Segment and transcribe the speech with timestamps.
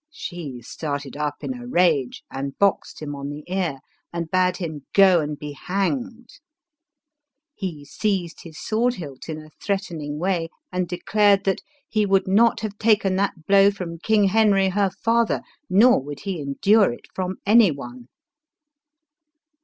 [0.09, 3.81] She started up in a rage and boxed him on the ear,
[4.11, 6.39] and bade him" Go and be hanged."
[7.53, 12.27] He seized his sword hilt in a threat ening way, and declared that" He would
[12.27, 17.05] not have taken that blow from King Henry, her father, nor would he endure it
[17.13, 18.07] from any one."